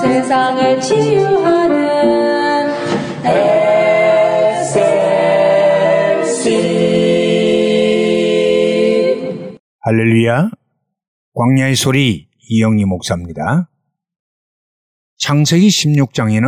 세상을 0.00 0.80
치유하는 0.80 1.78
SLC 4.54 4.78
할렐루야. 9.80 10.50
광야의 11.34 11.74
소리 11.74 12.28
이영리 12.48 12.84
목사입니다. 12.84 13.70
창세기 15.18 15.66
16장에는 15.66 16.44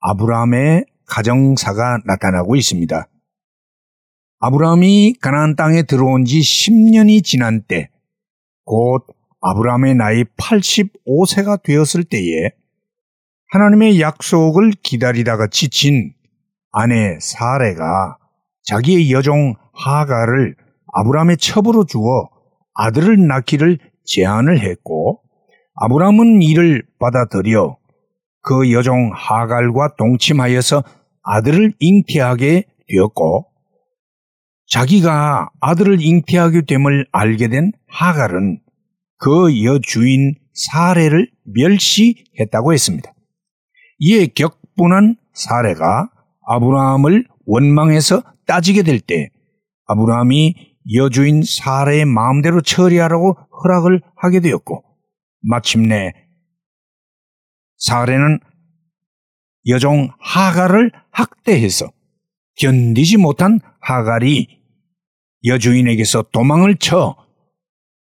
아브라함의 0.00 0.84
가정사가 1.06 1.98
나타나고 2.04 2.54
있습니다. 2.54 3.08
아브라함이 4.38 5.14
가나안 5.20 5.56
땅에 5.56 5.82
들어온 5.82 6.24
지 6.24 6.40
10년이 6.40 7.24
지난 7.24 7.62
때, 7.62 7.90
곧 8.64 9.15
아브라함의 9.48 9.94
나이 9.94 10.24
85세가 10.24 11.62
되었을 11.62 12.02
때에 12.02 12.50
하나님의 13.52 14.00
약속을 14.00 14.72
기다리다가 14.82 15.46
지친 15.46 16.12
아내 16.72 17.16
사레가 17.20 18.18
자기의 18.64 19.12
여종 19.12 19.54
하가를 19.72 20.56
아브라함의 20.92 21.36
첩으로 21.36 21.84
주어 21.84 22.28
아들을 22.74 23.28
낳기를 23.28 23.78
제안을 24.04 24.60
했고 24.60 25.22
아브라함은 25.76 26.42
이를 26.42 26.84
받아들여 26.98 27.76
그 28.42 28.72
여종 28.72 29.12
하갈과 29.14 29.94
동침하여서 29.96 30.82
아들을 31.22 31.74
잉태하게 31.78 32.64
되었고 32.88 33.46
자기가 34.68 35.50
아들을 35.60 36.00
잉태하게 36.00 36.62
됨을 36.62 37.06
알게 37.12 37.48
된 37.48 37.70
하갈은 37.88 38.60
그 39.18 39.64
여주인 39.64 40.34
사례를 40.52 41.30
멸시했다고 41.44 42.72
했습니다. 42.72 43.12
이에 43.98 44.26
격분한 44.26 45.16
사례가 45.34 46.10
아브라함을 46.46 47.26
원망해서 47.46 48.22
따지게 48.46 48.82
될 48.82 49.00
때 49.00 49.30
아브라함이 49.86 50.54
여주인 50.94 51.42
사례의 51.42 52.04
마음대로 52.04 52.60
처리하라고 52.60 53.34
허락을 53.34 54.00
하게 54.16 54.40
되었고 54.40 54.82
마침내 55.42 56.12
사례는 57.78 58.40
여종 59.68 60.10
하갈을 60.20 60.92
학대해서 61.10 61.90
견디지 62.56 63.16
못한 63.16 63.60
하갈이 63.80 64.62
여주인에게서 65.44 66.22
도망을 66.32 66.76
쳐 66.76 67.16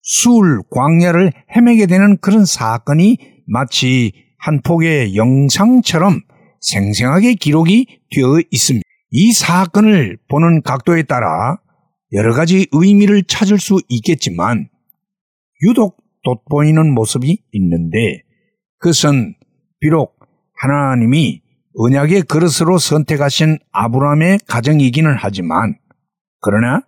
수울 0.06 0.62
광야를 0.70 1.34
헤매게 1.56 1.88
되는 1.88 2.18
그런 2.18 2.46
사건이 2.46 3.18
마치 3.48 4.14
한 4.38 4.62
폭의 4.62 5.16
영상처럼 5.16 6.22
생생하게 6.62 7.34
기록이 7.34 8.02
되어 8.16 8.40
있습니다. 8.52 8.84
이 9.10 9.32
사건을 9.34 10.18
보는 10.30 10.62
각도에 10.62 11.04
따라 11.04 11.58
여러 12.14 12.34
가지 12.34 12.68
의미를 12.72 13.24
찾을 13.24 13.58
수 13.60 13.80
있겠지만 13.90 14.70
유독 15.64 15.98
돋보이는 16.24 16.94
모습이 16.94 17.40
있는데 17.52 18.22
그것은 18.78 19.36
비록 19.80 20.20
하나님이 20.56 21.42
언약의 21.78 22.24
그릇으로 22.24 22.78
선택하신 22.78 23.58
아브라함의 23.72 24.40
가정이기는 24.48 25.16
하지만 25.18 25.78
그러나 26.42 26.84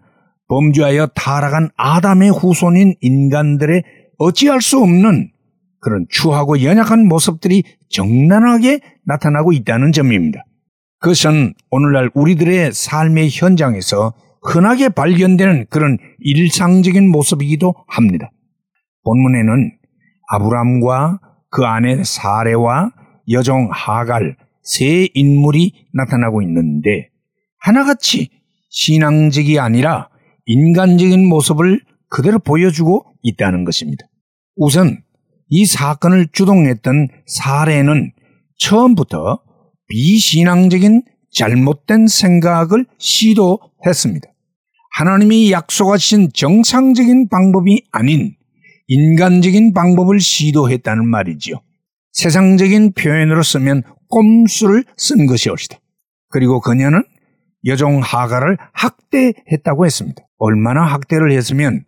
범죄하여 0.48 1.08
타락한 1.08 1.70
아담의 1.76 2.32
후손인 2.32 2.96
인간들의 3.02 3.84
어찌할 4.18 4.62
수 4.62 4.80
없는 4.80 5.32
그런 5.80 6.06
추하고 6.10 6.64
연약한 6.64 7.08
모습들이 7.08 7.64
적나라하게 7.90 8.80
나타나고 9.06 9.54
있다는 9.54 9.92
점입니다. 9.92 10.44
그것은 11.00 11.54
오늘날 11.70 12.10
우리들의 12.14 12.74
삶의 12.74 13.30
현장에서 13.32 14.14
흔하게 14.42 14.90
발견되는 14.90 15.68
그런 15.70 15.98
일상적인 16.20 17.10
모습이기도 17.10 17.76
합니다. 17.88 18.32
본문에는 19.04 19.78
아브람과 20.30 21.20
그 21.50 21.66
아내 21.66 22.04
사레와 22.04 22.92
여종 23.30 23.70
하갈 23.72 24.36
세 24.64 25.08
인물이 25.14 25.88
나타나고 25.94 26.42
있는데 26.42 27.10
하나같이 27.60 28.30
신앙적이 28.70 29.60
아니라 29.60 30.10
인간적인 30.48 31.28
모습을 31.28 31.82
그대로 32.10 32.40
보여주고 32.40 33.06
있다는 33.22 33.64
것입니다. 33.64 34.08
우선 34.56 35.04
이 35.50 35.66
사건을 35.66 36.30
주동했던 36.32 37.10
사례는 37.26 38.12
처음부터 38.58 39.42
비신앙적인 39.88 41.04
잘못된 41.32 42.08
생각을 42.08 42.86
시도했습니다. 42.98 44.28
하나님이 44.96 45.52
약속하신 45.52 46.32
정상적인 46.34 47.30
방법이 47.30 47.84
아닌 47.92 48.36
인간적인 48.88 49.74
방법을 49.74 50.20
시도했다는 50.20 51.08
말이지요. 51.08 51.62
세상적인 52.14 52.94
표현으로 52.94 53.44
쓰면 53.44 53.84
꼼수를 54.08 54.86
쓴 54.96 55.28
것이 55.28 55.50
옳시다. 55.50 55.78
그리고 56.30 56.62
그녀는 56.62 57.04
여종 57.66 58.02
하가를 58.02 58.58
학대했다고 58.74 59.86
했습니다. 59.86 60.27
얼마나 60.38 60.84
학대를 60.84 61.32
했으면 61.32 61.84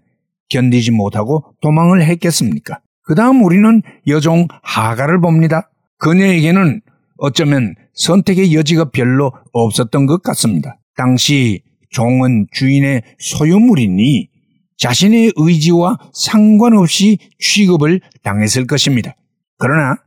견디지 0.50 0.92
못하고 0.92 1.54
도망을 1.62 2.04
했겠습니까? 2.04 2.80
그 3.04 3.16
다음 3.16 3.44
우리는 3.44 3.82
여종 4.08 4.48
하가를 4.64 5.22
봅니다. 5.22 5.70
그녀에게는 5.98 6.82
어쩌면 7.18 7.76
선택의 7.94 8.54
여지가 8.56 8.92
별로 8.92 9.32
없었던 9.52 10.06
것 10.06 10.22
같습니다. 10.24 10.78
당시 10.96 11.62
종은 11.92 12.48
주인의 12.52 13.04
소유물이니 13.20 14.30
자신의 14.78 15.34
의지와 15.36 15.98
상관없이 16.14 17.18
취급을 17.40 18.00
당했을 18.24 18.66
것입니다. 18.66 19.16
그러나 19.58 19.98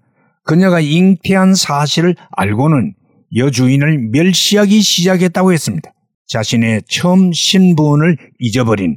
그녀가 0.45 0.81
잉태한 0.81 1.55
사실을 1.55 2.17
알고는 2.31 2.95
여주인을 3.37 4.11
멸시하기 4.11 4.81
시작했다고 4.81 5.53
했습니다. 5.53 5.92
자신의 6.33 6.85
처음 6.89 7.31
신분을 7.31 8.17
잊어버린 8.39 8.97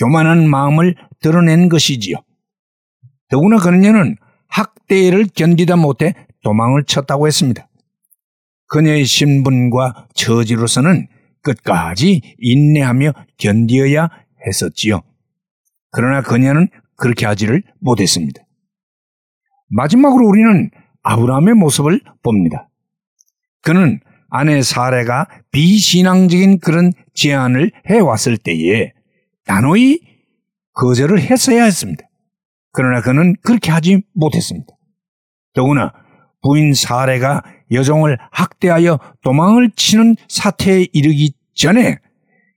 교만한 0.00 0.50
마음을 0.50 0.96
드러낸 1.20 1.68
것이지요. 1.68 2.16
더구나 3.28 3.58
그녀는 3.58 4.16
학대를 4.48 5.28
견디다 5.32 5.76
못해 5.76 6.12
도망을 6.42 6.82
쳤다고 6.84 7.28
했습니다. 7.28 7.68
그녀의 8.66 9.04
신분과 9.04 10.08
처지로서는 10.14 11.06
끝까지 11.42 12.20
인내하며 12.38 13.12
견디어야 13.38 14.10
했었지요. 14.44 15.02
그러나 15.92 16.20
그녀는 16.20 16.68
그렇게 16.96 17.26
하지를 17.26 17.62
못했습니다. 17.80 18.42
마지막으로 19.68 20.26
우리는 20.26 20.70
아브라함의 21.04 21.54
모습을 21.54 22.00
봅니다. 22.24 22.68
그는 23.60 24.00
아내 24.34 24.62
사례가 24.62 25.28
비신앙적인 25.50 26.60
그런 26.60 26.90
제안을 27.12 27.70
해왔을 27.86 28.38
때에 28.38 28.92
단호히 29.44 30.00
거절을 30.72 31.20
했어야 31.20 31.64
했습니다. 31.64 32.02
그러나 32.72 33.02
그는 33.02 33.36
그렇게 33.42 33.70
하지 33.70 34.02
못했습니다. 34.14 34.72
더구나 35.52 35.92
부인 36.42 36.72
사례가 36.72 37.42
여종을 37.72 38.16
학대하여 38.30 38.98
도망을 39.22 39.70
치는 39.76 40.16
사태에 40.28 40.86
이르기 40.94 41.34
전에 41.54 41.98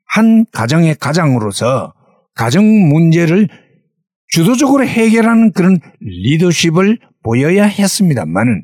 한 0.07 0.45
가정의 0.53 0.95
가장으로서 0.95 1.93
가정 2.35 2.63
문제를 2.63 3.49
주도적으로 4.29 4.85
해결하는 4.85 5.51
그런 5.51 5.79
리더십을 5.99 6.99
보여야 7.21 7.65
했습니다만은 7.65 8.63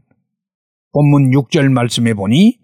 본문 0.94 1.32
6절 1.32 1.70
말씀에 1.70 2.14
보니 2.14 2.61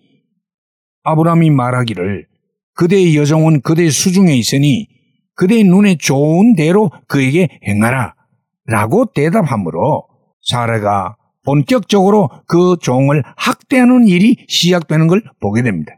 아브라함이 1.08 1.50
말하기를 1.52 2.28
그대의 2.76 3.16
여종은 3.16 3.62
그대의 3.62 3.92
수중에 3.92 4.36
있으니 4.36 4.88
그대의 5.36 5.64
눈에 5.64 5.96
좋은 5.96 6.56
대로 6.56 6.92
그에게 7.08 7.48
행하라 7.66 8.14
라고 8.66 9.06
대답하므로 9.14 10.08
사례가 10.42 11.16
본격적으로 11.46 12.30
그 12.48 12.76
종을 12.82 13.24
학대하는 13.38 14.08
일이 14.08 14.36
시작되는 14.50 15.08
걸 15.08 15.24
보게 15.40 15.62
됩니다. 15.62 15.94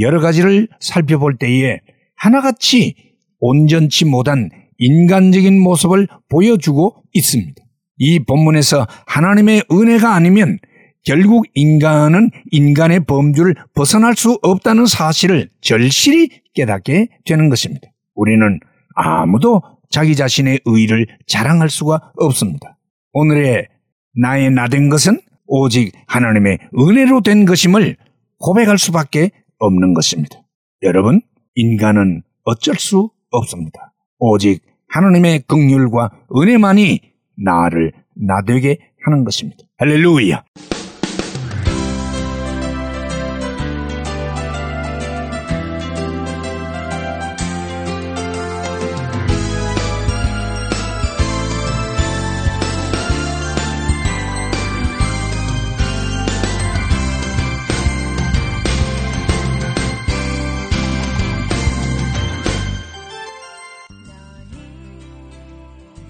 여러 0.00 0.20
가지를 0.20 0.68
살펴볼 0.78 1.38
때에 1.38 1.80
하나같이 2.16 2.94
온전치 3.40 4.04
못한 4.04 4.48
인간적인 4.78 5.60
모습을 5.60 6.06
보여주고 6.28 7.02
있습니다. 7.12 7.60
이 7.98 8.20
본문에서 8.20 8.86
하나님의 9.06 9.64
은혜가 9.72 10.14
아니면 10.14 10.58
결국 11.04 11.46
인간은 11.54 12.30
인간의 12.50 13.04
범주를 13.06 13.54
벗어날 13.74 14.14
수 14.14 14.38
없다는 14.42 14.86
사실을 14.86 15.48
절실히 15.60 16.28
깨닫게 16.54 17.08
되는 17.24 17.48
것입니다. 17.48 17.88
우리는 18.14 18.60
아무도 18.94 19.62
자기 19.90 20.14
자신의 20.14 20.60
의를 20.64 21.06
자랑할 21.26 21.68
수가 21.70 22.12
없습니다. 22.16 22.78
오늘의 23.12 23.68
나의 24.14 24.50
나 24.50 24.68
된 24.68 24.88
것은 24.88 25.20
오직 25.46 25.92
하나님의 26.06 26.58
은혜로 26.78 27.22
된 27.22 27.44
것임을 27.44 27.96
고백할 28.38 28.78
수밖에 28.78 29.30
없는 29.58 29.94
것입니다. 29.94 30.36
여러분, 30.82 31.20
인간은 31.54 32.22
어쩔 32.44 32.74
수 32.76 33.10
없습니다. 33.30 33.92
오직 34.18 34.62
하나님의 34.88 35.42
긍휼과 35.46 36.10
은혜만이 36.36 37.00
나를 37.36 37.92
나되게 38.14 38.78
하는 39.04 39.24
것입니다. 39.24 39.64
할렐루야! 39.78 40.42